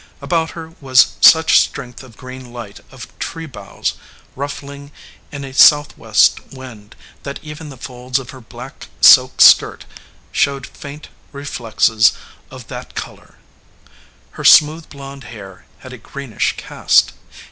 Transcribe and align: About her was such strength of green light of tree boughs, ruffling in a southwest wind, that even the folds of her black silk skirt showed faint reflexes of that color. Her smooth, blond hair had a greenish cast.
About 0.19 0.49
her 0.57 0.73
was 0.81 1.09
such 1.21 1.59
strength 1.59 2.01
of 2.01 2.17
green 2.17 2.51
light 2.51 2.79
of 2.89 3.05
tree 3.19 3.45
boughs, 3.45 3.93
ruffling 4.35 4.89
in 5.31 5.45
a 5.45 5.53
southwest 5.53 6.39
wind, 6.51 6.95
that 7.21 7.39
even 7.43 7.69
the 7.69 7.77
folds 7.77 8.17
of 8.17 8.31
her 8.31 8.41
black 8.41 8.87
silk 8.99 9.39
skirt 9.41 9.85
showed 10.31 10.65
faint 10.65 11.09
reflexes 11.31 12.13
of 12.49 12.65
that 12.67 12.95
color. 12.95 13.35
Her 14.31 14.43
smooth, 14.43 14.89
blond 14.89 15.25
hair 15.25 15.67
had 15.81 15.93
a 15.93 15.99
greenish 15.99 16.55
cast. 16.57 17.13